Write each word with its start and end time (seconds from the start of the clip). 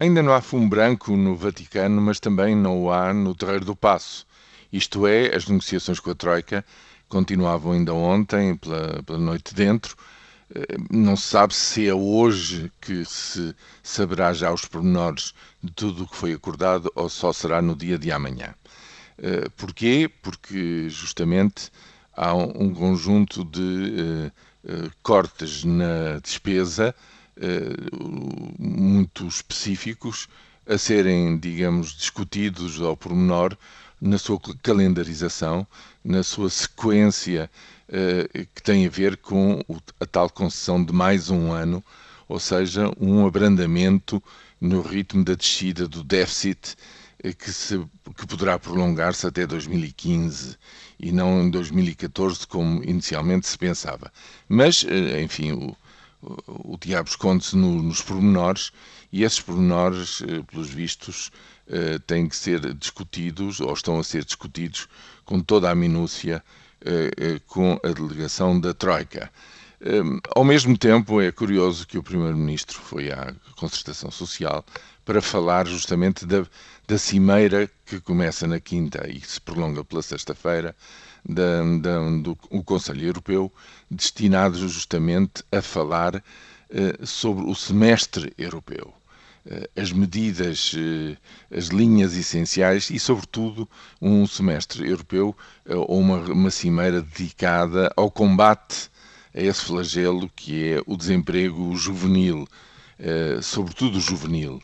Ainda 0.00 0.22
não 0.22 0.32
há 0.32 0.40
fumo 0.40 0.68
branco 0.68 1.16
no 1.16 1.34
Vaticano, 1.34 2.00
mas 2.00 2.20
também 2.20 2.54
não 2.54 2.84
o 2.84 2.92
há 2.92 3.12
no 3.12 3.34
Terreiro 3.34 3.64
do 3.64 3.74
Passo. 3.74 4.24
Isto 4.72 5.08
é, 5.08 5.34
as 5.34 5.48
negociações 5.48 5.98
com 5.98 6.10
a 6.12 6.14
Troika 6.14 6.64
continuavam 7.08 7.72
ainda 7.72 7.92
ontem, 7.92 8.54
pela, 8.56 9.02
pela 9.02 9.18
noite 9.18 9.52
dentro. 9.52 9.96
Eh, 10.54 10.76
não 10.88 11.16
se 11.16 11.24
sabe 11.24 11.52
se 11.52 11.88
é 11.88 11.92
hoje 11.92 12.70
que 12.80 13.04
se 13.04 13.52
saberá 13.82 14.32
já 14.32 14.52
os 14.52 14.64
pormenores 14.64 15.34
de 15.60 15.72
tudo 15.72 16.04
o 16.04 16.08
que 16.08 16.16
foi 16.16 16.32
acordado 16.32 16.92
ou 16.94 17.08
só 17.08 17.32
será 17.32 17.60
no 17.60 17.74
dia 17.74 17.98
de 17.98 18.12
amanhã. 18.12 18.54
Eh, 19.18 19.48
porquê? 19.56 20.08
Porque 20.22 20.88
justamente 20.88 21.72
há 22.16 22.34
um 22.34 22.72
conjunto 22.72 23.44
de 23.44 24.30
eh, 24.64 24.90
cortes 25.02 25.64
na 25.64 26.20
despesa 26.22 26.94
muito 28.58 29.26
específicos 29.26 30.28
a 30.68 30.76
serem, 30.76 31.38
digamos, 31.38 31.96
discutidos 31.96 32.80
ao 32.80 32.96
pormenor 32.96 33.56
na 34.00 34.18
sua 34.18 34.38
calendarização, 34.62 35.66
na 36.04 36.22
sua 36.22 36.50
sequência 36.50 37.50
uh, 37.88 38.46
que 38.54 38.62
tem 38.62 38.86
a 38.86 38.90
ver 38.90 39.16
com 39.16 39.64
a 39.98 40.06
tal 40.06 40.28
concessão 40.30 40.84
de 40.84 40.92
mais 40.92 41.30
um 41.30 41.50
ano, 41.52 41.82
ou 42.28 42.38
seja, 42.38 42.92
um 43.00 43.26
abrandamento 43.26 44.22
no 44.60 44.82
ritmo 44.82 45.24
da 45.24 45.34
descida 45.34 45.88
do 45.88 46.04
déficit 46.04 46.76
uh, 47.24 47.34
que, 47.34 47.50
se, 47.50 47.78
que 48.16 48.26
poderá 48.26 48.58
prolongar-se 48.58 49.26
até 49.26 49.46
2015 49.46 50.56
e 51.00 51.10
não 51.10 51.42
em 51.42 51.50
2014 51.50 52.46
como 52.46 52.84
inicialmente 52.84 53.46
se 53.46 53.56
pensava. 53.56 54.12
Mas, 54.48 54.84
enfim, 55.22 55.52
o, 55.52 55.76
o, 56.22 56.76
diabo 56.80 57.08
esconde-se 57.08 57.56
no, 57.56 57.82
nos 57.82 58.02
pormenores 58.02 58.72
e 59.12 59.22
esses 59.22 59.40
pormenores, 59.40 60.22
pelos 60.50 60.68
vistos, 60.68 61.30
eh, 61.70 61.98
têm 62.06 62.26
que 62.26 62.34
ser 62.34 62.72
discutidos 62.72 63.60
ou 63.60 63.72
estão 63.74 63.98
a 63.98 64.04
ser 64.04 64.24
discutidos 64.24 64.88
com 65.24 65.38
toda 65.38 65.70
a 65.70 65.74
minúcia 65.74 66.42
eh, 66.80 67.10
eh, 67.18 67.40
com 67.46 67.78
a 67.84 67.88
delegação 67.88 68.58
da 68.58 68.72
Troika. 68.72 69.30
Ao 70.34 70.44
mesmo 70.44 70.76
tempo, 70.76 71.20
é 71.20 71.30
curioso 71.30 71.86
que 71.86 71.98
o 71.98 72.02
Primeiro-Ministro 72.02 72.78
foi 72.80 73.12
à 73.12 73.32
concertação 73.56 74.10
social 74.10 74.64
para 75.04 75.22
falar 75.22 75.66
justamente 75.66 76.26
da, 76.26 76.44
da 76.86 76.98
cimeira 76.98 77.70
que 77.86 78.00
começa 78.00 78.46
na 78.46 78.58
quinta 78.58 79.08
e 79.08 79.20
se 79.20 79.40
prolonga 79.40 79.84
pela 79.84 80.02
sexta-feira, 80.02 80.74
da, 81.24 81.62
da, 81.80 82.10
do 82.20 82.36
o 82.50 82.62
Conselho 82.64 83.06
Europeu, 83.06 83.52
destinado 83.90 84.68
justamente 84.68 85.44
a 85.52 85.62
falar 85.62 86.22
sobre 87.04 87.44
o 87.48 87.54
semestre 87.54 88.32
europeu. 88.36 88.92
Eh, 89.46 89.70
as 89.76 89.92
medidas, 89.92 90.74
eh, 90.76 91.16
as 91.56 91.66
linhas 91.68 92.16
essenciais 92.16 92.90
e, 92.90 92.98
sobretudo, 92.98 93.68
um 94.02 94.26
semestre 94.26 94.86
europeu 94.86 95.34
ou 95.66 96.00
uma, 96.00 96.18
uma 96.18 96.50
cimeira 96.50 97.00
dedicada 97.00 97.90
ao 97.96 98.10
combate 98.10 98.90
a 99.38 99.42
esse 99.42 99.64
flagelo 99.64 100.28
que 100.34 100.72
é 100.72 100.82
o 100.84 100.96
desemprego 100.96 101.76
juvenil, 101.76 102.48
sobretudo 103.40 104.00
juvenil, 104.00 104.60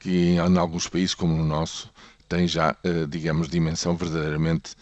que 0.00 0.34
em 0.34 0.58
alguns 0.58 0.88
países 0.88 1.14
como 1.14 1.40
o 1.40 1.44
nosso 1.44 1.88
tem 2.28 2.48
já, 2.48 2.76
digamos, 3.08 3.48
dimensão 3.48 3.96
verdadeiramente 3.96 4.74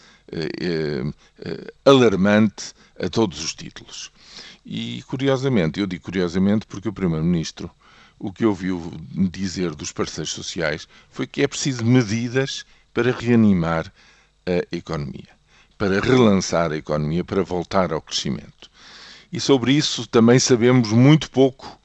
alarmante 1.85 2.73
a 2.99 3.07
todos 3.07 3.43
os 3.43 3.53
títulos. 3.53 4.11
E, 4.65 5.03
curiosamente, 5.03 5.79
eu 5.79 5.85
digo 5.85 6.03
curiosamente 6.03 6.65
porque 6.65 6.89
o 6.89 6.93
Primeiro-Ministro 6.93 7.69
o 8.17 8.33
que 8.33 8.45
ouviu 8.45 8.91
dizer 9.29 9.75
dos 9.75 9.91
parceiros 9.91 10.31
sociais 10.31 10.87
foi 11.11 11.27
que 11.27 11.43
é 11.43 11.47
preciso 11.47 11.85
medidas 11.85 12.65
para 12.93 13.11
reanimar 13.11 13.93
a 14.47 14.75
economia, 14.75 15.29
para 15.77 15.99
relançar 15.99 16.71
a 16.71 16.77
economia, 16.77 17.23
para 17.23 17.43
voltar 17.43 17.93
ao 17.93 18.01
crescimento. 18.01 18.73
E 19.31 19.39
sobre 19.39 19.73
isso 19.73 20.07
também 20.07 20.39
sabemos 20.39 20.91
muito 20.91 21.29
pouco. 21.29 21.79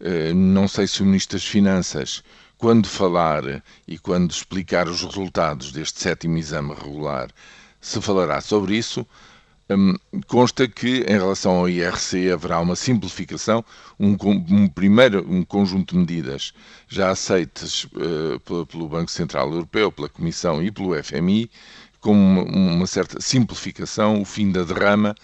Eh, 0.00 0.32
não 0.32 0.66
sei 0.68 0.86
se 0.86 1.02
o 1.02 1.06
Ministro 1.06 1.36
das 1.38 1.46
Finanças, 1.46 2.22
quando 2.58 2.88
falar 2.88 3.62
e 3.86 3.98
quando 3.98 4.30
explicar 4.30 4.88
os 4.88 5.02
resultados 5.02 5.72
deste 5.72 6.00
sétimo 6.00 6.36
exame 6.38 6.74
regular, 6.74 7.30
se 7.80 8.00
falará 8.00 8.40
sobre 8.40 8.76
isso, 8.76 9.06
um, 9.70 9.94
consta 10.26 10.66
que, 10.66 11.04
em 11.08 11.12
relação 11.12 11.52
ao 11.52 11.68
IRC, 11.68 12.30
haverá 12.32 12.60
uma 12.60 12.74
simplificação, 12.74 13.64
um, 13.98 14.16
um 14.48 14.68
primeiro 14.68 15.24
um 15.28 15.44
conjunto 15.44 15.94
de 15.94 16.00
medidas 16.00 16.52
já 16.88 17.10
aceitas 17.10 17.84
uh, 17.84 18.66
pelo, 18.66 18.88
Banco 18.88 19.10
Central 19.10 19.52
Europeu, 19.52 19.92
pela 19.92 20.08
Comissão 20.08 20.62
e 20.62 20.70
pelo 20.70 21.00
FMI, 21.02 21.50
com 22.00 22.12
uma, 22.12 22.42
uma 22.42 22.86
certa 22.86 23.20
simplificação, 23.20 24.20
o 24.20 24.24
fim 24.24 24.50
da 24.50 24.64
derrama, 24.64 25.14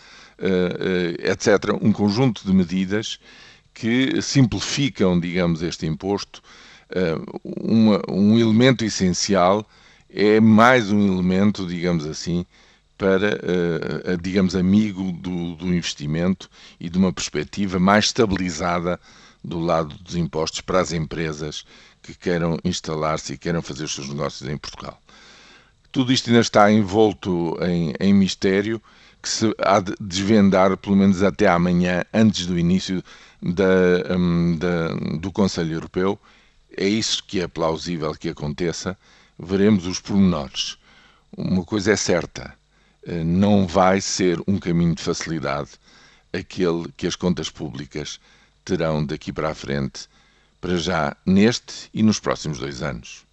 etc. 1.18 1.76
Um 1.80 1.92
conjunto 1.92 2.46
de 2.46 2.52
medidas 2.52 3.18
que 3.72 4.20
simplificam, 4.22 5.18
digamos, 5.18 5.62
este 5.62 5.86
imposto. 5.86 6.42
Uma, 7.44 8.00
um 8.08 8.38
elemento 8.38 8.84
essencial 8.84 9.68
é 10.08 10.40
mais 10.40 10.90
um 10.90 11.14
elemento, 11.14 11.66
digamos 11.66 12.06
assim, 12.06 12.46
para, 12.96 13.38
digamos, 14.22 14.56
amigo 14.56 15.12
do, 15.12 15.54
do, 15.56 15.74
investimento 15.74 16.48
e 16.80 16.88
de 16.88 16.96
uma 16.96 17.12
perspectiva 17.12 17.78
mais 17.78 18.06
estabilizada 18.06 18.98
do 19.44 19.60
lado 19.60 19.94
dos 19.98 20.16
impostos 20.16 20.60
para 20.60 20.80
as 20.80 20.92
empresas 20.92 21.64
que 22.02 22.14
queiram 22.14 22.58
instalar-se 22.64 23.34
e 23.34 23.38
queiram 23.38 23.60
fazer 23.60 23.84
os 23.84 23.94
seus 23.94 24.08
negócios 24.08 24.48
em 24.48 24.56
Portugal. 24.56 24.98
Tudo 25.96 26.12
isto 26.12 26.28
ainda 26.28 26.40
está 26.40 26.70
envolto 26.70 27.56
em, 27.62 27.94
em 27.98 28.12
mistério, 28.12 28.82
que 29.22 29.30
se 29.30 29.50
há 29.58 29.80
de 29.80 29.94
desvendar 29.98 30.76
pelo 30.76 30.94
menos 30.94 31.22
até 31.22 31.48
amanhã, 31.48 32.04
antes 32.12 32.44
do 32.44 32.58
início 32.58 33.02
da, 33.40 34.14
um, 34.14 34.58
da, 34.58 34.88
do 35.18 35.32
Conselho 35.32 35.72
Europeu. 35.72 36.18
É 36.76 36.86
isso 36.86 37.24
que 37.24 37.40
é 37.40 37.48
plausível 37.48 38.12
que 38.12 38.28
aconteça. 38.28 38.94
Veremos 39.38 39.86
os 39.86 39.98
pormenores. 39.98 40.76
Uma 41.34 41.64
coisa 41.64 41.92
é 41.92 41.96
certa 41.96 42.54
eh, 43.06 43.24
não 43.24 43.66
vai 43.66 43.98
ser 44.02 44.38
um 44.46 44.58
caminho 44.58 44.94
de 44.94 45.02
facilidade 45.02 45.70
aquele 46.30 46.92
que 46.94 47.06
as 47.06 47.16
contas 47.16 47.48
públicas 47.48 48.20
terão 48.66 49.02
daqui 49.02 49.32
para 49.32 49.48
a 49.48 49.54
frente, 49.54 50.10
para 50.60 50.76
já 50.76 51.16
neste 51.24 51.88
e 51.94 52.02
nos 52.02 52.20
próximos 52.20 52.58
dois 52.58 52.82
anos. 52.82 53.25